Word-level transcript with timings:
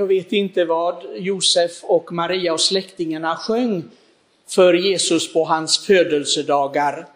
Jag 0.00 0.06
vet 0.06 0.32
inte 0.32 0.64
vad 0.64 1.04
Josef 1.16 1.84
och 1.84 2.12
Maria 2.12 2.52
och 2.52 2.60
släktingarna 2.60 3.36
sjöng 3.36 3.82
för 4.48 4.74
Jesus 4.74 5.32
på 5.32 5.44
hans 5.44 5.86
födelsedagar. 5.86 7.06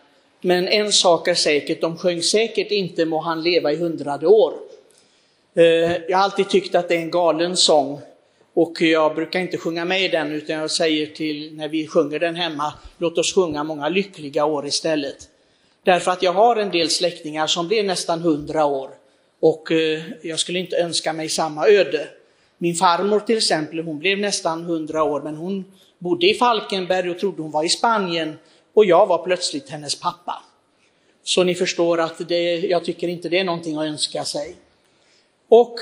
Men 0.41 0.69
en 0.69 0.93
sak 0.93 1.29
är 1.29 1.35
säkert, 1.35 1.81
de 1.81 1.97
sjöng 1.99 2.23
säkert 2.23 2.71
inte 2.71 3.05
må 3.05 3.21
han 3.21 3.43
leva 3.43 3.73
i 3.73 3.77
hundrade 3.77 4.27
år. 4.27 4.53
Eh, 5.55 5.65
jag 6.09 6.19
har 6.19 6.25
alltid 6.25 6.49
tyckt 6.49 6.75
att 6.75 6.89
det 6.89 6.95
är 6.95 6.99
en 6.99 7.11
galen 7.11 7.57
sång 7.57 8.01
och 8.55 8.83
jag 8.83 9.15
brukar 9.15 9.41
inte 9.41 9.59
sjunga 9.59 9.85
med 9.85 10.05
i 10.05 10.09
den 10.09 10.33
utan 10.33 10.57
jag 10.57 10.71
säger 10.71 11.07
till 11.07 11.57
när 11.57 11.69
vi 11.69 11.87
sjunger 11.87 12.19
den 12.19 12.35
hemma, 12.35 12.75
låt 12.99 13.19
oss 13.19 13.35
sjunga 13.35 13.65
många 13.65 13.89
lyckliga 13.89 14.45
år 14.45 14.67
istället. 14.67 15.29
Därför 15.85 16.11
att 16.11 16.23
jag 16.23 16.33
har 16.33 16.57
en 16.57 16.71
del 16.71 16.91
släktingar 16.91 17.47
som 17.47 17.69
blev 17.69 17.85
nästan 17.85 18.21
hundra 18.21 18.65
år 18.65 18.91
och 19.41 19.73
eh, 19.73 20.03
jag 20.23 20.39
skulle 20.39 20.59
inte 20.59 20.77
önska 20.77 21.13
mig 21.13 21.29
samma 21.29 21.69
öde. 21.69 22.09
Min 22.63 22.75
farmor 22.75 23.21
till 23.21 23.37
exempel, 23.37 23.79
hon 23.79 23.99
blev 23.99 24.19
nästan 24.19 24.65
hundra 24.65 25.03
år 25.03 25.21
men 25.23 25.37
hon 25.37 25.65
bodde 25.99 26.27
i 26.27 26.35
Falkenberg 26.35 27.11
och 27.11 27.19
trodde 27.19 27.43
hon 27.43 27.51
var 27.51 27.65
i 27.65 27.69
Spanien 27.69 28.39
och 28.75 28.85
jag 28.85 29.07
var 29.07 29.19
plötsligt 29.19 29.69
hennes 29.69 30.01
pappa. 30.01 30.43
Så 31.23 31.45
ni 31.45 31.55
förstår 31.55 32.01
att 32.01 32.29
det, 32.29 32.59
jag 32.59 32.85
tycker 32.85 33.09
inte 33.09 33.29
det 33.29 33.39
är 33.39 33.45
någonting 33.45 33.77
att 33.77 33.85
önska 33.85 34.25
sig. 34.25 34.57
Och 35.49 35.75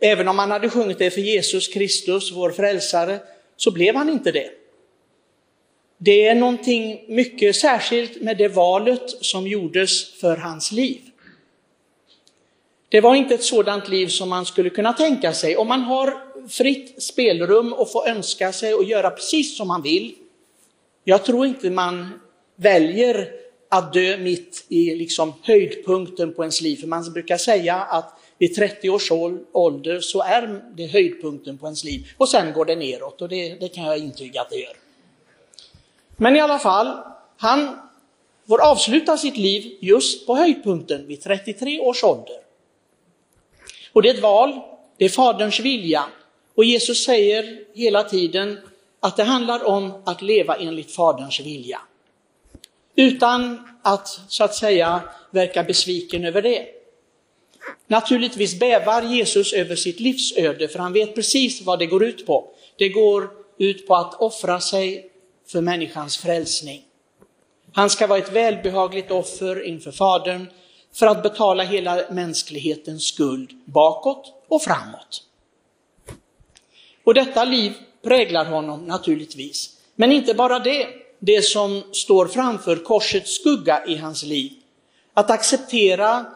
även 0.00 0.28
om 0.28 0.36
man 0.36 0.50
hade 0.50 0.70
sjungit 0.70 0.98
det 0.98 1.10
för 1.10 1.20
Jesus 1.20 1.68
Kristus, 1.68 2.32
vår 2.32 2.50
frälsare, 2.50 3.18
så 3.56 3.70
blev 3.70 3.94
han 3.94 4.08
inte 4.08 4.32
det. 4.32 4.50
Det 5.98 6.28
är 6.28 6.34
någonting 6.34 7.04
mycket 7.08 7.56
särskilt 7.56 8.22
med 8.22 8.38
det 8.38 8.48
valet 8.48 9.10
som 9.20 9.46
gjordes 9.46 10.20
för 10.20 10.36
hans 10.36 10.72
liv. 10.72 11.00
Det 12.88 13.00
var 13.00 13.14
inte 13.14 13.34
ett 13.34 13.44
sådant 13.44 13.88
liv 13.88 14.06
som 14.06 14.28
man 14.28 14.46
skulle 14.46 14.70
kunna 14.70 14.92
tänka 14.92 15.32
sig. 15.32 15.56
Om 15.56 15.68
man 15.68 15.80
har 15.80 16.25
fritt 16.48 17.02
spelrum 17.02 17.72
och 17.72 17.92
få 17.92 18.06
önska 18.06 18.52
sig 18.52 18.74
och 18.74 18.84
göra 18.84 19.10
precis 19.10 19.56
som 19.56 19.68
man 19.68 19.82
vill. 19.82 20.14
Jag 21.04 21.24
tror 21.24 21.46
inte 21.46 21.70
man 21.70 22.20
väljer 22.56 23.30
att 23.68 23.92
dö 23.92 24.16
mitt 24.16 24.64
i 24.68 24.94
liksom 24.94 25.32
höjdpunkten 25.42 26.34
på 26.34 26.42
ens 26.42 26.60
liv. 26.60 26.76
För 26.76 26.86
man 26.86 27.12
brukar 27.12 27.36
säga 27.36 27.74
att 27.74 28.20
vid 28.38 28.54
30 28.54 28.90
års 28.90 29.12
ålder 29.52 30.00
så 30.00 30.22
är 30.22 30.62
det 30.76 30.86
höjdpunkten 30.86 31.58
på 31.58 31.66
ens 31.66 31.84
liv 31.84 32.06
och 32.18 32.28
sen 32.28 32.52
går 32.52 32.64
det 32.64 32.76
neråt 32.76 33.22
och 33.22 33.28
det, 33.28 33.54
det 33.54 33.68
kan 33.68 33.84
jag 33.84 33.98
intyga 33.98 34.40
att 34.40 34.50
det 34.50 34.56
gör. 34.56 34.76
Men 36.16 36.36
i 36.36 36.40
alla 36.40 36.58
fall, 36.58 36.98
han 37.36 37.78
får 38.48 38.60
avsluta 38.60 39.16
sitt 39.16 39.36
liv 39.36 39.78
just 39.80 40.26
på 40.26 40.36
höjdpunkten 40.36 41.06
vid 41.06 41.22
33 41.22 41.80
års 41.80 42.04
ålder. 42.04 42.36
Och 43.92 44.02
det 44.02 44.08
är 44.08 44.14
ett 44.14 44.22
val, 44.22 44.60
det 44.96 45.04
är 45.04 45.08
Faderns 45.08 45.60
vilja. 45.60 46.04
Och 46.56 46.64
Jesus 46.64 47.04
säger 47.04 47.60
hela 47.74 48.04
tiden 48.04 48.58
att 49.00 49.16
det 49.16 49.24
handlar 49.24 49.64
om 49.64 50.02
att 50.04 50.22
leva 50.22 50.56
enligt 50.56 50.90
Faderns 50.90 51.40
vilja. 51.40 51.80
Utan 52.96 53.68
att 53.82 54.20
så 54.28 54.44
att 54.44 54.54
säga 54.54 55.00
verka 55.30 55.62
besviken 55.62 56.24
över 56.24 56.42
det. 56.42 56.66
Naturligtvis 57.86 58.58
bävar 58.58 59.02
Jesus 59.02 59.52
över 59.52 59.76
sitt 59.76 60.00
livsöde 60.00 60.68
för 60.68 60.78
han 60.78 60.92
vet 60.92 61.14
precis 61.14 61.62
vad 61.62 61.78
det 61.78 61.86
går 61.86 62.04
ut 62.04 62.26
på. 62.26 62.50
Det 62.76 62.88
går 62.88 63.30
ut 63.58 63.86
på 63.86 63.94
att 63.94 64.14
offra 64.14 64.60
sig 64.60 65.10
för 65.48 65.60
människans 65.60 66.16
frälsning. 66.16 66.82
Han 67.72 67.90
ska 67.90 68.06
vara 68.06 68.18
ett 68.18 68.32
välbehagligt 68.32 69.10
offer 69.10 69.62
inför 69.62 69.92
Fadern 69.92 70.46
för 70.92 71.06
att 71.06 71.22
betala 71.22 71.62
hela 71.62 72.02
mänsklighetens 72.10 73.04
skuld 73.04 73.50
bakåt 73.64 74.32
och 74.48 74.62
framåt. 74.62 75.25
Och 77.06 77.14
detta 77.14 77.44
liv 77.44 77.72
präglar 78.02 78.44
honom 78.44 78.86
naturligtvis. 78.86 79.76
Men 79.96 80.12
inte 80.12 80.34
bara 80.34 80.58
det, 80.58 80.88
det 81.18 81.42
som 81.42 81.82
står 81.92 82.26
framför 82.26 82.76
korsets 82.76 83.34
skugga 83.34 83.86
i 83.86 83.96
hans 83.96 84.24
liv. 84.24 84.52
Att 85.14 85.30
acceptera 85.30 86.26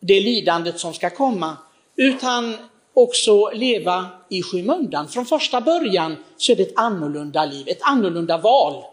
det 0.00 0.20
lidandet 0.20 0.80
som 0.80 0.94
ska 0.94 1.10
komma, 1.10 1.56
utan 1.96 2.56
också 2.94 3.50
leva 3.50 4.06
i 4.30 4.42
skymundan. 4.42 5.08
Från 5.08 5.26
första 5.26 5.60
början 5.60 6.16
så 6.36 6.52
är 6.52 6.56
det 6.56 6.62
ett 6.62 6.78
annorlunda 6.78 7.44
liv, 7.44 7.68
ett 7.68 7.82
annorlunda 7.82 8.38
val 8.38 8.84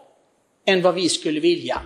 än 0.66 0.82
vad 0.82 0.94
vi 0.94 1.08
skulle 1.08 1.40
vilja. 1.40 1.82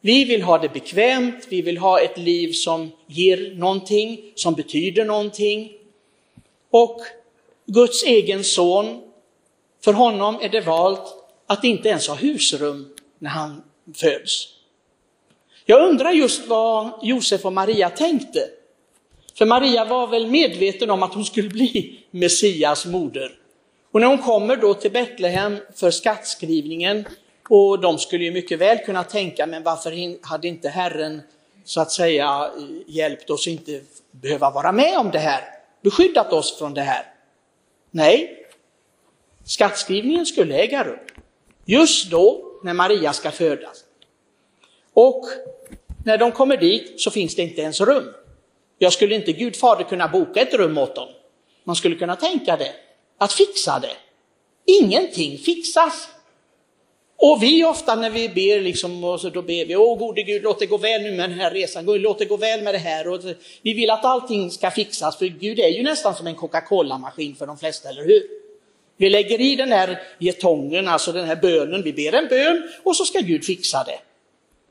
Vi 0.00 0.24
vill 0.24 0.42
ha 0.42 0.58
det 0.58 0.68
bekvämt, 0.68 1.46
vi 1.48 1.62
vill 1.62 1.78
ha 1.78 2.00
ett 2.00 2.18
liv 2.18 2.52
som 2.52 2.90
ger 3.06 3.54
någonting, 3.54 4.32
som 4.34 4.54
betyder 4.54 5.04
någonting. 5.04 5.72
Och 6.70 7.00
Guds 7.72 8.02
egen 8.02 8.44
son, 8.44 9.02
för 9.84 9.92
honom 9.92 10.38
är 10.40 10.48
det 10.48 10.60
valt 10.60 11.14
att 11.46 11.64
inte 11.64 11.88
ens 11.88 12.08
ha 12.08 12.14
husrum 12.14 12.94
när 13.18 13.30
han 13.30 13.62
föds. 13.94 14.48
Jag 15.64 15.88
undrar 15.88 16.10
just 16.10 16.46
vad 16.46 16.90
Josef 17.02 17.44
och 17.44 17.52
Maria 17.52 17.90
tänkte. 17.90 18.40
För 19.34 19.46
Maria 19.46 19.84
var 19.84 20.06
väl 20.06 20.26
medveten 20.26 20.90
om 20.90 21.02
att 21.02 21.14
hon 21.14 21.24
skulle 21.24 21.48
bli 21.48 22.00
Messias 22.10 22.86
moder. 22.86 23.32
Och 23.92 24.00
när 24.00 24.08
hon 24.08 24.18
kommer 24.18 24.56
då 24.56 24.74
till 24.74 24.92
Betlehem 24.92 25.56
för 25.74 25.90
skattskrivningen, 25.90 27.04
och 27.48 27.80
de 27.80 27.98
skulle 27.98 28.24
ju 28.24 28.30
mycket 28.30 28.58
väl 28.58 28.78
kunna 28.78 29.04
tänka, 29.04 29.46
men 29.46 29.62
varför 29.62 30.26
hade 30.26 30.48
inte 30.48 30.68
Herren 30.68 31.22
så 31.64 31.80
att 31.80 31.92
säga 31.92 32.50
hjälpt 32.86 33.30
oss 33.30 33.46
inte 33.46 33.80
behöva 34.10 34.50
vara 34.50 34.72
med 34.72 34.98
om 34.98 35.10
det 35.10 35.18
här, 35.18 35.44
beskyddat 35.82 36.32
oss 36.32 36.58
från 36.58 36.74
det 36.74 36.82
här? 36.82 37.09
Nej, 37.90 38.46
skattskrivningen 39.44 40.26
skulle 40.26 40.54
äga 40.54 40.84
rum 40.84 40.98
just 41.64 42.10
då 42.10 42.44
när 42.62 42.74
Maria 42.74 43.12
ska 43.12 43.30
födas. 43.30 43.84
Och 44.92 45.24
när 46.04 46.18
de 46.18 46.32
kommer 46.32 46.56
dit 46.56 47.00
så 47.00 47.10
finns 47.10 47.36
det 47.36 47.42
inte 47.42 47.60
ens 47.60 47.80
rum. 47.80 48.14
Jag 48.78 48.92
skulle 48.92 49.14
inte 49.14 49.32
Gud 49.32 49.56
fader 49.56 49.84
kunna 49.84 50.08
boka 50.08 50.40
ett 50.40 50.54
rum 50.54 50.78
åt 50.78 50.94
dem. 50.94 51.08
Man 51.64 51.76
skulle 51.76 51.96
kunna 51.96 52.16
tänka 52.16 52.56
det, 52.56 52.74
att 53.18 53.32
fixa 53.32 53.78
det. 53.78 53.96
Ingenting 54.64 55.38
fixas. 55.38 56.08
Och 57.22 57.42
vi 57.42 57.64
ofta 57.64 57.94
när 57.94 58.10
vi 58.10 58.28
ber, 58.28 58.60
liksom, 58.60 59.04
och 59.04 59.20
så 59.20 59.30
då 59.30 59.42
ber 59.42 59.64
vi, 59.64 59.76
åh 59.76 59.98
gode 59.98 60.22
Gud, 60.22 60.42
låt 60.42 60.58
det 60.58 60.66
gå 60.66 60.76
väl 60.76 61.02
nu 61.02 61.10
med 61.10 61.30
den 61.30 61.38
här 61.38 61.50
resan, 61.50 61.84
låt 61.84 62.18
det 62.18 62.24
gå 62.24 62.36
väl 62.36 62.62
med 62.62 62.74
det 62.74 62.78
här. 62.78 63.08
Och 63.08 63.20
vi 63.62 63.74
vill 63.74 63.90
att 63.90 64.04
allting 64.04 64.50
ska 64.50 64.70
fixas, 64.70 65.18
för 65.18 65.26
Gud 65.26 65.58
är 65.58 65.68
ju 65.68 65.82
nästan 65.82 66.14
som 66.14 66.26
en 66.26 66.34
Coca-Cola-maskin 66.34 67.34
för 67.36 67.46
de 67.46 67.58
flesta, 67.58 67.88
eller 67.88 68.04
hur? 68.04 68.22
Vi 68.96 69.10
lägger 69.10 69.40
i 69.40 69.56
den 69.56 69.72
här 69.72 70.02
getongen, 70.18 70.88
alltså 70.88 71.12
den 71.12 71.26
här 71.26 71.36
bönen, 71.36 71.82
vi 71.82 71.92
ber 71.92 72.12
en 72.12 72.28
bön 72.28 72.70
och 72.82 72.96
så 72.96 73.04
ska 73.04 73.18
Gud 73.18 73.44
fixa 73.44 73.84
det. 73.84 73.98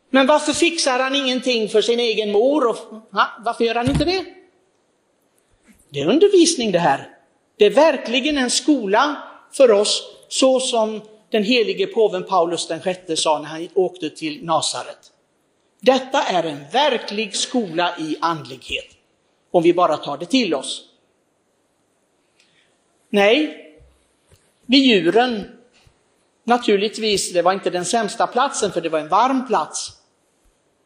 Men 0.10 0.28
varför 0.28 0.54
fixar 0.54 1.00
han 1.00 1.16
ingenting 1.16 1.70
för 1.70 1.82
sin 1.82 2.00
egen 2.00 2.32
mor? 2.32 2.68
Och, 2.68 2.78
ha, 3.12 3.28
varför 3.46 3.64
gör 3.64 3.76
han 3.76 3.90
inte 3.90 4.06
det? 4.06 4.26
Det 5.90 6.00
är 6.00 6.08
undervisning 6.08 6.72
det 6.72 6.80
här. 6.80 7.10
Det 7.58 7.66
är 7.66 7.70
verkligen 7.70 8.38
en 8.38 8.50
skola 8.50 9.18
för 9.54 9.72
oss, 9.72 10.04
så 10.30 10.60
som 10.60 11.02
den 11.30 11.44
helige 11.44 11.88
påven 11.88 12.24
Paulus 12.24 12.68
den 12.68 12.82
sjätte 12.82 13.18
sa 13.18 13.40
när 13.40 13.46
han 13.46 13.68
åkte 13.74 14.10
till 14.10 14.46
Nasaret. 14.46 15.12
Detta 15.80 16.24
är 16.24 16.44
en 16.44 16.70
verklig 16.72 17.36
skola 17.36 17.98
i 18.00 18.18
andlighet, 18.22 18.86
om 19.52 19.64
vi 19.64 19.74
bara 19.74 19.98
tar 19.98 20.18
det 20.18 20.26
till 20.26 20.54
oss. 20.54 20.86
Nej, 23.10 23.66
vid 24.66 24.86
djuren, 24.86 25.44
naturligtvis, 26.44 27.34
det 27.34 27.42
var 27.42 27.54
inte 27.54 27.70
den 27.70 27.86
sämsta 27.86 28.28
platsen 28.28 28.72
för 28.72 28.82
det 28.82 28.90
var 28.90 29.00
en 29.00 29.08
varm 29.08 29.48
plats. 29.48 29.92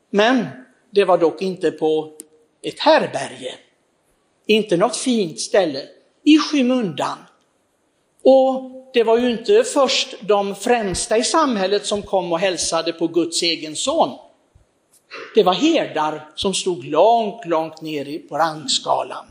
Men 0.10 0.46
det 0.90 1.06
var 1.06 1.18
dock 1.18 1.42
inte 1.42 1.72
på 1.72 2.18
ett 2.62 2.80
härberge, 2.80 3.56
inte 4.46 4.78
något 4.78 4.96
fint 4.96 5.40
ställe, 5.40 5.88
i 6.24 6.38
skymundan. 6.38 7.18
Och 8.24 8.83
det 8.94 9.04
var 9.04 9.18
ju 9.18 9.32
inte 9.32 9.64
först 9.64 10.16
de 10.22 10.56
främsta 10.56 11.18
i 11.18 11.24
samhället 11.24 11.86
som 11.86 12.02
kom 12.02 12.32
och 12.32 12.40
hälsade 12.40 12.94
på 12.94 13.08
Guds 13.08 13.42
egen 13.42 13.76
son. 13.76 14.18
Det 15.36 15.44
var 15.44 15.54
herdar 15.54 16.30
som 16.36 16.54
stod 16.54 16.86
långt, 16.86 17.46
långt 17.46 17.82
ner 17.82 18.28
på 18.30 18.38
rangskalan. 18.38 19.26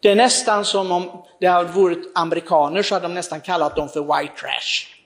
Det 0.00 0.10
är 0.10 0.16
nästan 0.16 0.64
som 0.64 0.92
om 0.92 1.22
det 1.40 1.46
hade 1.46 1.72
varit 1.72 2.12
amerikaner 2.14 2.82
så 2.82 2.94
hade 2.94 3.08
de 3.08 3.14
nästan 3.14 3.40
kallat 3.40 3.76
dem 3.76 3.88
för 3.88 4.00
white 4.00 4.34
trash. 4.34 4.98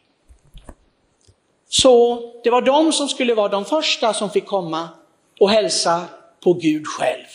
Så 1.69 2.21
det 2.45 2.51
var 2.51 2.63
de 2.63 2.93
som 2.93 3.09
skulle 3.09 3.35
vara 3.35 3.49
de 3.49 3.65
första 3.65 4.15
som 4.15 4.31
fick 4.31 4.47
komma 4.47 4.89
och 5.41 5.51
hälsa 5.51 6.05
på 6.45 6.53
Gud 6.53 6.87
själv. 6.87 7.27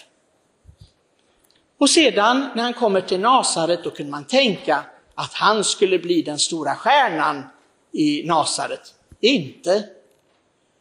Och 1.79 1.89
sedan 1.89 2.50
när 2.55 2.63
han 2.63 2.73
kommer 2.73 3.01
till 3.01 3.19
Nasaret 3.19 3.83
då 3.83 3.89
kunde 3.89 4.11
man 4.11 4.23
tänka 4.23 4.83
att 5.17 5.33
han 5.33 5.63
skulle 5.63 5.99
bli 5.99 6.21
den 6.21 6.39
stora 6.39 6.75
stjärnan 6.75 7.43
i 7.91 8.23
Nasaret. 8.23 8.93
Inte. 9.19 9.83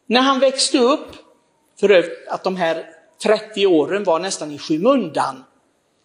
När 0.06 0.20
han 0.20 0.40
växte 0.40 0.78
upp, 0.78 1.08
för 1.80 2.04
att 2.28 2.44
de 2.44 2.56
här 2.56 2.86
30 3.22 3.66
åren 3.66 4.04
var 4.04 4.18
nästan 4.18 4.52
i 4.52 4.58
skymundan, 4.58 5.44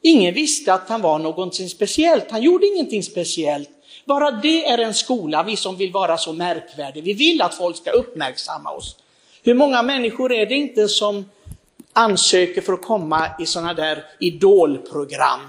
Ingen 0.01 0.33
visste 0.33 0.73
att 0.73 0.89
han 0.89 1.01
var 1.01 1.19
någonting 1.19 1.69
speciellt, 1.69 2.31
han 2.31 2.41
gjorde 2.41 2.65
ingenting 2.67 3.03
speciellt. 3.03 3.69
Bara 4.05 4.31
det 4.31 4.65
är 4.65 4.77
en 4.77 4.93
skola, 4.93 5.43
vi 5.43 5.55
som 5.55 5.77
vill 5.77 5.91
vara 5.91 6.17
så 6.17 6.33
märkvärdiga. 6.33 7.03
Vi 7.03 7.13
vill 7.13 7.41
att 7.41 7.53
folk 7.53 7.77
ska 7.77 7.91
uppmärksamma 7.91 8.71
oss. 8.71 8.95
Hur 9.43 9.53
många 9.53 9.83
människor 9.83 10.31
är 10.31 10.45
det 10.45 10.55
inte 10.55 10.87
som 10.87 11.25
ansöker 11.93 12.61
för 12.61 12.73
att 12.73 12.81
komma 12.81 13.27
i 13.39 13.45
sådana 13.45 13.73
där 13.73 14.05
idolprogram? 14.19 15.39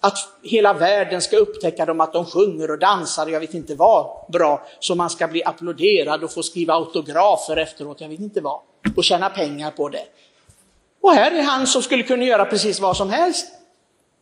Att 0.00 0.18
hela 0.42 0.74
världen 0.74 1.22
ska 1.22 1.36
upptäcka 1.36 1.86
dem, 1.86 2.00
att 2.00 2.12
de 2.12 2.26
sjunger 2.26 2.70
och 2.70 2.78
dansar, 2.78 3.26
jag 3.26 3.40
vet 3.40 3.54
inte 3.54 3.74
vad 3.74 4.06
bra, 4.32 4.66
så 4.80 4.94
man 4.94 5.10
ska 5.10 5.28
bli 5.28 5.44
applåderad 5.44 6.24
och 6.24 6.32
få 6.32 6.42
skriva 6.42 6.74
autografer 6.74 7.56
efteråt, 7.56 8.00
jag 8.00 8.08
vet 8.08 8.20
inte 8.20 8.40
vad, 8.40 8.60
och 8.96 9.04
tjäna 9.04 9.30
pengar 9.30 9.70
på 9.70 9.88
det. 9.88 10.04
Och 11.00 11.12
här 11.12 11.32
är 11.32 11.42
han 11.42 11.66
som 11.66 11.82
skulle 11.82 12.02
kunna 12.02 12.24
göra 12.24 12.44
precis 12.44 12.80
vad 12.80 12.96
som 12.96 13.10
helst. 13.10 13.46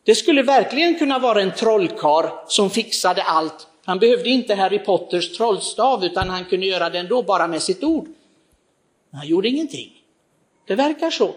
Det 0.05 0.15
skulle 0.15 0.43
verkligen 0.43 0.99
kunna 0.99 1.19
vara 1.19 1.43
en 1.43 1.55
trollkar 1.55 2.49
som 2.49 2.71
fixade 2.71 3.23
allt. 3.23 3.67
Han 3.85 3.99
behövde 3.99 4.29
inte 4.29 4.55
Harry 4.55 4.79
Potters 4.79 5.37
trollstav 5.37 6.05
utan 6.05 6.31
han 6.31 6.45
kunde 6.45 6.67
göra 6.67 6.91
det 6.91 6.99
ändå 6.99 7.23
bara 7.23 7.47
med 7.47 7.63
sitt 7.63 7.85
ord. 7.85 8.05
Men 9.11 9.19
han 9.19 9.29
gjorde 9.29 9.49
ingenting. 9.49 9.93
Det 10.67 10.75
verkar 10.75 11.11
så. 11.11 11.35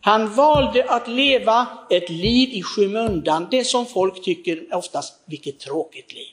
Han 0.00 0.34
valde 0.34 0.84
att 0.84 1.08
leva 1.08 1.66
ett 1.90 2.10
liv 2.10 2.48
i 2.52 2.62
skymundan, 2.62 3.48
det 3.50 3.64
som 3.64 3.86
folk 3.86 4.24
tycker 4.24 4.74
oftast, 4.74 5.14
vilket 5.26 5.58
tråkigt 5.58 6.12
liv. 6.12 6.32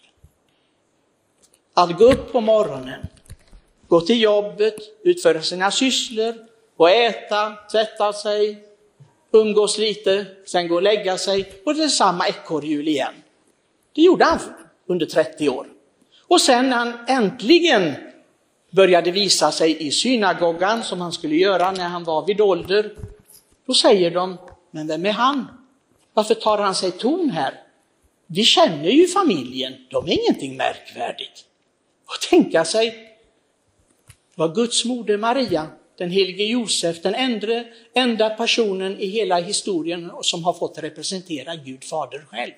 Att 1.73 1.97
gå 1.97 2.11
upp 2.11 2.31
på 2.31 2.41
morgonen, 2.41 3.07
gå 3.87 4.01
till 4.01 4.21
jobbet, 4.21 4.75
utföra 5.03 5.41
sina 5.41 5.71
sysslor 5.71 6.35
och 6.77 6.89
äta, 6.89 7.55
tvätta 7.71 8.13
sig, 8.13 8.63
umgås 9.31 9.77
lite, 9.77 10.25
sen 10.45 10.67
gå 10.67 10.75
och 10.75 10.83
lägga 10.83 11.17
sig 11.17 11.53
och 11.65 11.75
det 11.75 11.83
är 11.83 11.87
samma 11.87 12.27
ekorrhjul 12.27 12.87
igen. 12.87 13.13
Det 13.95 14.01
gjorde 14.01 14.25
han 14.25 14.39
under 14.85 15.05
30 15.05 15.49
år. 15.49 15.67
Och 16.21 16.41
sen 16.41 16.69
när 16.69 16.77
han 16.77 16.93
äntligen 17.07 17.93
började 18.71 19.11
visa 19.11 19.51
sig 19.51 19.87
i 19.87 19.91
synagogan 19.91 20.83
som 20.83 21.01
han 21.01 21.11
skulle 21.11 21.35
göra 21.35 21.71
när 21.71 21.87
han 21.87 22.03
var 22.03 22.25
vid 22.25 22.41
ålder, 22.41 22.91
då 23.67 23.73
säger 23.73 24.11
de, 24.11 24.37
men 24.71 24.87
vem 24.87 25.05
är 25.05 25.11
han? 25.11 25.47
Varför 26.13 26.35
tar 26.35 26.57
han 26.57 26.75
sig 26.75 26.91
ton 26.91 27.29
här? 27.29 27.63
Vi 28.27 28.43
känner 28.43 28.89
ju 28.89 29.07
familjen, 29.07 29.73
de 29.89 30.07
är 30.07 30.23
ingenting 30.23 30.57
märkvärdigt. 30.57 31.45
Och 32.05 32.29
tänka 32.29 32.65
sig 32.65 33.17
vad 34.35 34.55
Guds 34.55 34.85
moder 34.85 35.17
Maria 35.17 35.67
den 35.97 36.09
helige 36.09 36.43
Josef, 36.43 37.01
den 37.01 37.15
enda, 37.15 37.63
enda 37.93 38.29
personen 38.29 38.99
i 38.99 39.05
hela 39.05 39.39
historien 39.39 40.11
som 40.21 40.43
har 40.43 40.53
fått 40.53 40.77
representera 40.77 41.55
Gud 41.55 41.83
fader 41.83 42.25
själv. 42.29 42.51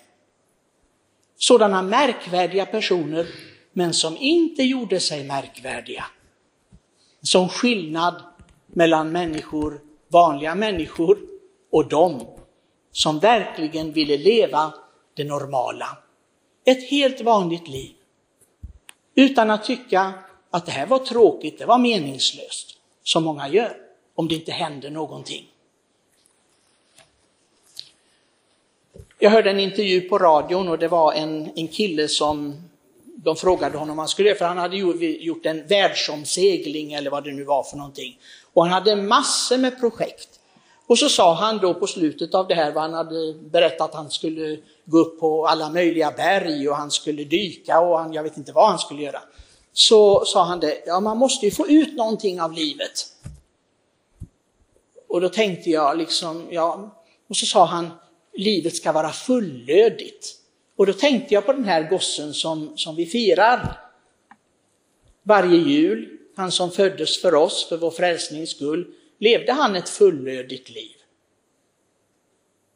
Sådana 1.38 1.82
märkvärdiga 1.82 2.66
personer, 2.66 3.28
men 3.74 3.94
som 3.94 4.18
inte 4.18 4.64
gjorde 4.64 5.00
sig 5.00 5.24
märkvärdiga. 5.24 6.06
Som 7.22 7.50
skillnad 7.50 8.24
mellan 8.68 9.12
människor, 9.12 9.82
vanliga 10.10 10.56
människor 10.56 11.20
och 11.72 11.88
dem 11.88 12.26
som 12.92 13.20
verkligen 13.20 13.92
ville 13.92 14.18
leva 14.18 14.74
det 15.14 15.24
normala. 15.24 15.98
Ett 16.66 16.90
helt 16.90 17.22
vanligt 17.22 17.68
liv. 17.68 17.96
Utan 19.16 19.50
att 19.50 19.64
tycka 19.64 20.14
att 20.50 20.66
det 20.66 20.72
här 20.72 20.86
var 20.86 21.00
tråkigt, 21.00 21.60
det 21.60 21.66
var 21.66 21.78
meningslöst 21.78 22.78
som 23.04 23.24
många 23.24 23.50
gör, 23.50 23.78
om 24.16 24.28
det 24.28 24.36
inte 24.36 24.52
händer 24.52 24.90
någonting. 24.90 25.46
Jag 29.20 29.30
hörde 29.30 29.50
en 29.50 29.60
intervju 29.60 30.02
på 30.02 30.18
radion 30.18 30.68
och 30.68 30.80
det 30.80 30.88
var 30.88 31.14
en, 31.14 31.50
en 31.56 31.68
kille 31.68 32.08
som 32.08 32.70
de 33.06 33.36
frågade 33.36 33.78
honom 33.78 33.98
vad 33.98 34.04
han 34.04 34.08
skulle 34.08 34.30
göra, 34.30 34.38
för 34.38 34.46
han 34.46 34.58
hade 34.58 34.78
gjort 34.78 35.46
en 35.46 35.68
världsomsegling 35.68 36.94
eller 36.94 37.12
vad 37.12 37.24
det 37.24 37.32
nu 37.32 37.44
var 37.44 37.64
för 37.64 37.78
någonting. 37.78 38.20
Och 38.60 38.66
han 38.66 38.74
hade 38.74 38.96
massor 38.96 39.58
med 39.58 39.80
projekt. 39.80 40.40
Och 40.88 40.98
så 40.98 41.10
sa 41.10 41.34
han 41.34 41.58
då 41.58 41.74
på 41.74 41.88
slutet 41.88 42.36
av 42.36 42.48
det 42.48 42.56
här 42.56 42.72
vad 42.72 42.84
han 42.84 42.94
hade 42.94 43.34
berättat 43.34 43.90
att 43.90 43.96
han 43.96 44.12
skulle 44.12 44.58
gå 44.86 44.98
upp 44.98 45.20
på 45.20 45.48
alla 45.48 45.70
möjliga 45.70 46.12
berg 46.12 46.70
och 46.70 46.76
han 46.76 46.92
skulle 46.92 47.24
dyka 47.24 47.80
och 47.80 48.00
han, 48.00 48.14
jag 48.14 48.24
vet 48.24 48.38
inte 48.38 48.52
vad 48.52 48.70
han 48.70 48.80
skulle 48.80 49.02
göra 49.02 49.22
så 49.74 50.26
sa 50.26 50.44
han 50.44 50.60
det, 50.60 50.84
ja 50.86 51.00
man 51.00 51.18
måste 51.18 51.46
ju 51.46 51.52
få 51.52 51.68
ut 51.68 51.96
någonting 51.96 52.42
av 52.42 52.54
livet. 52.54 53.06
Och 55.08 55.22
då 55.22 55.30
tänkte 55.30 55.70
jag 55.70 55.98
liksom, 55.98 56.48
ja, 56.52 56.96
och 57.30 57.36
så 57.36 57.46
sa 57.46 57.66
han, 57.66 57.90
livet 58.34 58.76
ska 58.76 58.92
vara 58.92 59.10
fullödigt. 59.12 60.36
Och 60.76 60.86
då 60.86 60.94
tänkte 60.94 61.34
jag 61.34 61.46
på 61.46 61.54
den 61.54 61.66
här 61.66 61.90
gossen 61.90 62.34
som, 62.34 62.78
som 62.78 62.96
vi 62.96 63.06
firar 63.06 63.82
varje 65.24 65.58
jul, 65.58 66.19
han 66.40 66.52
som 66.52 66.72
föddes 66.72 67.22
för 67.22 67.36
oss, 67.36 67.70
för 67.70 67.78
vår 67.78 67.92
frälsnings 67.92 68.50
skull. 68.50 68.88
Levde 69.20 69.54
han 69.54 69.76
ett 69.76 69.90
fullödigt 69.90 70.70
liv? 70.70 70.96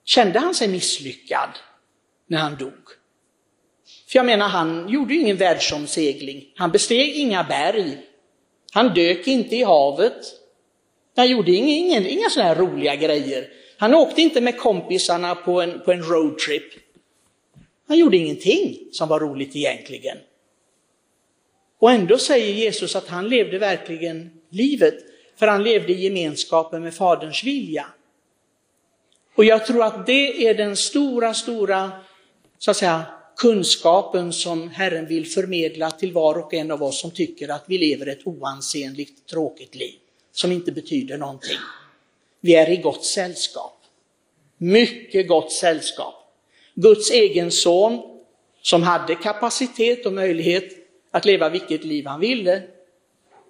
Kände 0.06 0.40
han 0.40 0.56
sig 0.56 0.68
misslyckad 0.68 1.50
när 2.28 2.38
han 2.38 2.58
dog? 2.58 2.74
För 4.08 4.20
jag 4.20 4.26
menar, 4.26 4.48
han 4.48 4.90
gjorde 4.90 5.14
ju 5.14 5.22
ingen 5.22 5.38
världsomsegling. 5.38 6.54
Han 6.56 6.72
besteg 6.72 7.16
inga 7.16 7.44
berg. 7.44 7.98
Han 8.72 8.94
dök 8.94 9.28
inte 9.28 9.56
i 9.56 9.64
havet. 9.64 10.26
Han 11.16 11.30
gjorde 11.30 11.52
inga, 11.52 11.68
ingen, 11.68 12.08
inga 12.08 12.30
sådana 12.30 12.50
här 12.50 12.56
roliga 12.56 12.96
grejer. 12.96 13.48
Han 13.78 13.94
åkte 13.94 14.22
inte 14.22 14.42
med 14.42 14.58
kompisarna 14.58 15.36
på 15.36 15.62
en, 15.62 15.80
på 15.80 15.92
en 15.92 16.04
roadtrip. 16.04 16.74
Han 17.88 17.98
gjorde 17.98 18.18
ingenting 18.18 18.78
som 18.92 19.10
var 19.10 19.20
roligt 19.20 19.56
egentligen. 19.56 20.18
Och 21.84 21.92
ändå 21.92 22.18
säger 22.18 22.54
Jesus 22.54 22.96
att 22.96 23.08
han 23.08 23.30
levde 23.30 23.60
verkligen 23.60 24.32
livet, 24.50 24.96
för 25.36 25.48
han 25.48 25.64
levde 25.64 25.94
i 25.94 26.04
gemenskapen 26.04 26.84
med 26.84 26.94
Faderns 26.94 27.44
vilja. 27.44 27.86
Och 29.36 29.46
jag 29.46 29.66
tror 29.66 29.84
att 29.84 30.06
det 30.06 30.48
är 30.48 30.54
den 30.54 30.76
stora, 30.76 31.34
stora, 31.34 31.92
så 32.58 32.72
att 32.72 32.78
säga, 32.78 33.06
kunskapen 33.38 34.34
som 34.34 34.70
Herren 34.70 35.08
vill 35.08 35.26
förmedla 35.26 35.92
till 35.92 36.14
var 36.14 36.40
och 36.40 36.54
en 36.54 36.72
av 36.72 36.84
oss 36.84 37.02
som 37.02 37.12
tycker 37.12 37.50
att 37.50 37.64
vi 37.68 37.78
lever 37.78 38.08
ett 38.08 38.28
oansenligt, 38.28 39.28
tråkigt 39.28 39.76
liv 39.76 39.96
som 40.32 40.52
inte 40.52 40.72
betyder 40.72 41.18
någonting. 41.18 41.58
Vi 42.42 42.56
är 42.56 42.70
i 42.70 42.78
gott 42.78 43.06
sällskap. 43.06 43.78
Mycket 44.58 45.28
gott 45.28 45.52
sällskap. 45.52 46.16
Guds 46.76 47.12
egen 47.12 47.52
son 47.52 48.02
som 48.62 48.84
hade 48.84 49.16
kapacitet 49.16 50.06
och 50.06 50.14
möjlighet 50.14 50.83
att 51.14 51.26
leva 51.26 51.50
vilket 51.50 51.84
liv 51.84 52.06
han 52.06 52.20
ville, 52.20 52.64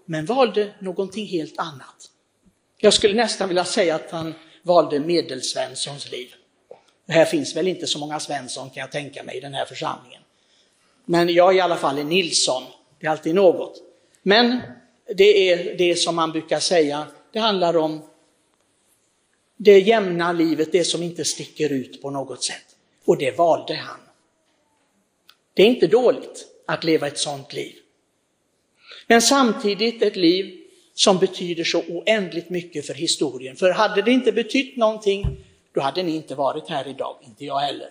men 0.05 0.25
valde 0.25 0.73
någonting 0.79 1.25
helt 1.25 1.59
annat. 1.59 2.09
Jag 2.77 2.93
skulle 2.93 3.13
nästan 3.13 3.47
vilja 3.47 3.65
säga 3.65 3.95
att 3.95 4.11
han 4.11 4.33
valde 4.61 4.99
medelsvenssons 4.99 6.11
liv. 6.11 6.33
Det 7.05 7.13
här 7.13 7.25
finns 7.25 7.55
väl 7.55 7.67
inte 7.67 7.87
så 7.87 7.99
många 7.99 8.19
Svensson 8.19 8.69
kan 8.69 8.81
jag 8.81 8.91
tänka 8.91 9.23
mig 9.23 9.37
i 9.37 9.39
den 9.39 9.53
här 9.53 9.65
församlingen. 9.65 10.21
Men 11.05 11.29
jag 11.29 11.51
är 11.51 11.57
i 11.57 11.61
alla 11.61 11.75
fall 11.75 11.97
en 11.97 12.09
Nilsson, 12.09 12.63
det 12.99 13.07
är 13.07 13.11
alltid 13.11 13.35
något. 13.35 13.81
Men 14.23 14.59
det 15.15 15.51
är 15.51 15.77
det 15.77 15.95
som 15.95 16.15
man 16.15 16.31
brukar 16.31 16.59
säga, 16.59 17.07
det 17.31 17.39
handlar 17.39 17.77
om 17.77 18.01
det 19.57 19.79
jämna 19.79 20.31
livet, 20.31 20.71
det 20.71 20.83
som 20.83 21.03
inte 21.03 21.25
sticker 21.25 21.69
ut 21.69 22.01
på 22.01 22.09
något 22.09 22.43
sätt. 22.43 22.75
Och 23.05 23.17
det 23.17 23.37
valde 23.37 23.75
han. 23.75 23.99
Det 25.53 25.63
är 25.63 25.67
inte 25.67 25.87
dåligt 25.87 26.52
att 26.65 26.83
leva 26.83 27.07
ett 27.07 27.17
sådant 27.17 27.53
liv. 27.53 27.75
Men 29.07 29.21
samtidigt 29.21 30.01
ett 30.01 30.15
liv 30.15 30.59
som 30.93 31.17
betyder 31.17 31.63
så 31.63 31.79
oändligt 31.79 32.49
mycket 32.49 32.87
för 32.87 32.93
historien. 32.93 33.55
För 33.55 33.71
hade 33.71 34.01
det 34.01 34.11
inte 34.11 34.31
betytt 34.31 34.77
någonting 34.77 35.45
då 35.73 35.81
hade 35.81 36.03
ni 36.03 36.15
inte 36.15 36.35
varit 36.35 36.69
här 36.69 36.87
idag, 36.87 37.17
inte 37.21 37.45
jag 37.45 37.59
heller. 37.59 37.89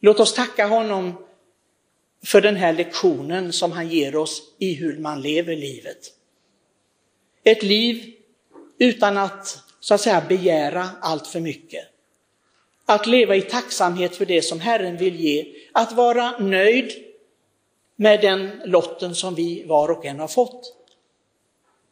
Låt 0.00 0.20
oss 0.20 0.34
tacka 0.34 0.66
honom 0.66 1.24
för 2.24 2.40
den 2.40 2.56
här 2.56 2.72
lektionen 2.72 3.52
som 3.52 3.72
han 3.72 3.88
ger 3.88 4.16
oss 4.16 4.42
i 4.58 4.74
hur 4.74 4.98
man 4.98 5.22
lever 5.22 5.56
livet. 5.56 6.12
Ett 7.44 7.62
liv 7.62 8.14
utan 8.78 9.18
att 9.18 9.58
så 9.80 9.94
att 9.94 10.00
säga 10.00 10.24
begära 10.28 10.88
allt 11.00 11.26
för 11.26 11.40
mycket. 11.40 11.91
Att 12.86 13.06
leva 13.06 13.36
i 13.36 13.42
tacksamhet 13.42 14.16
för 14.16 14.26
det 14.26 14.42
som 14.42 14.60
Herren 14.60 14.96
vill 14.96 15.20
ge. 15.20 15.46
Att 15.72 15.92
vara 15.92 16.38
nöjd 16.38 16.92
med 17.96 18.20
den 18.20 18.50
lotten 18.64 19.14
som 19.14 19.34
vi 19.34 19.64
var 19.66 19.88
och 19.88 20.04
en 20.04 20.20
har 20.20 20.28
fått. 20.28 20.76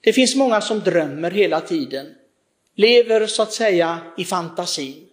Det 0.00 0.12
finns 0.12 0.36
många 0.36 0.60
som 0.60 0.80
drömmer 0.80 1.30
hela 1.30 1.60
tiden 1.60 2.06
lever 2.80 3.26
så 3.26 3.42
att 3.42 3.52
säga 3.52 3.98
i 4.16 4.24
fantasin. 4.24 5.06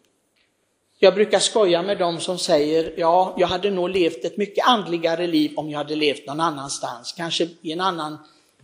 Jag 1.00 1.16
brukar 1.16 1.40
skoja 1.40 1.82
med 1.82 1.98
dem 1.98 2.20
som 2.20 2.38
säger, 2.38 2.94
ja, 2.98 3.36
jag 3.38 3.48
hade 3.48 3.72
nog 3.72 3.90
levt 3.90 4.26
ett 4.26 4.38
mycket 4.38 4.68
andligare 4.68 5.28
liv 5.28 5.52
om 5.56 5.70
jag 5.70 5.78
hade 5.78 5.96
levt 5.96 6.28
någon 6.28 6.40
annanstans, 6.40 7.14
kanske 7.18 7.50
i 7.62 7.72
en 7.72 7.82
annan 7.82 8.18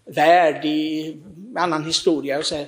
värld, 0.06 0.66
i 0.66 1.12
en 1.50 1.58
annan 1.58 1.86
historia. 1.86 2.38
Och 2.40 2.46
säger, 2.46 2.68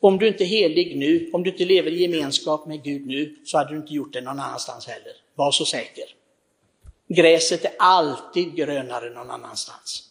om 0.00 0.18
du 0.18 0.28
inte 0.28 0.44
är 0.44 0.46
helig 0.46 0.96
nu, 0.96 1.30
om 1.32 1.42
du 1.42 1.50
inte 1.50 1.64
lever 1.64 1.90
i 1.90 2.02
gemenskap 2.02 2.66
med 2.66 2.82
Gud 2.82 3.06
nu, 3.06 3.36
så 3.44 3.58
hade 3.58 3.70
du 3.70 3.76
inte 3.76 3.94
gjort 3.94 4.12
det 4.12 4.20
någon 4.20 4.40
annanstans 4.40 4.86
heller. 4.86 5.12
Var 5.34 5.52
så 5.52 5.64
säker. 5.64 6.04
Gräset 7.08 7.64
är 7.64 7.72
alltid 7.78 8.54
grönare 8.54 9.10
någon 9.10 9.30
annanstans. 9.30 10.10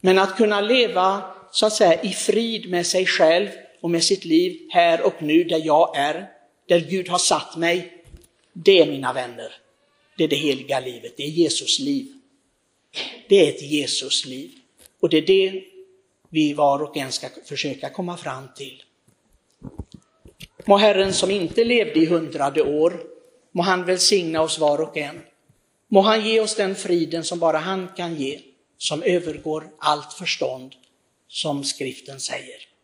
Men 0.00 0.18
att 0.18 0.36
kunna 0.36 0.60
leva 0.60 1.22
så 1.52 1.66
att 1.66 1.72
säga 1.72 2.02
i 2.02 2.08
frid 2.08 2.70
med 2.70 2.86
sig 2.86 3.06
själv 3.06 3.48
och 3.80 3.90
med 3.90 4.04
sitt 4.04 4.24
liv 4.24 4.68
här 4.70 5.06
och 5.06 5.22
nu 5.22 5.44
där 5.44 5.62
jag 5.64 5.96
är, 5.96 6.26
där 6.68 6.80
Gud 6.80 7.08
har 7.08 7.18
satt 7.18 7.56
mig, 7.56 8.04
det 8.52 8.86
mina 8.86 9.12
vänner, 9.12 9.54
det 10.16 10.24
är 10.24 10.28
det 10.28 10.36
heliga 10.36 10.80
livet, 10.80 11.16
det 11.16 11.22
är 11.22 11.28
Jesus 11.28 11.78
liv. 11.78 12.06
Det 13.28 13.46
är 13.46 13.48
ett 13.48 13.62
Jesus 13.62 14.26
liv. 14.26 14.50
Och 15.00 15.08
det 15.08 15.16
är 15.16 15.26
det 15.26 15.64
vi 16.36 16.52
var 16.52 16.82
och 16.82 16.96
en 16.96 17.12
ska 17.12 17.28
försöka 17.44 17.90
komma 17.90 18.16
fram 18.16 18.48
till. 18.56 18.82
Må 20.64 20.76
Herren 20.76 21.12
som 21.12 21.30
inte 21.30 21.64
levde 21.64 22.00
i 22.00 22.06
hundrade 22.06 22.62
år, 22.62 23.02
må 23.52 23.62
han 23.62 23.84
välsigna 23.84 24.42
oss 24.42 24.58
var 24.58 24.80
och 24.80 24.96
en. 24.96 25.20
Må 25.88 26.00
han 26.00 26.26
ge 26.26 26.40
oss 26.40 26.56
den 26.56 26.74
friden 26.74 27.24
som 27.24 27.38
bara 27.38 27.58
han 27.58 27.88
kan 27.96 28.14
ge, 28.14 28.40
som 28.78 29.02
övergår 29.02 29.70
allt 29.78 30.12
förstånd, 30.12 30.74
som 31.28 31.64
skriften 31.64 32.20
säger. 32.20 32.75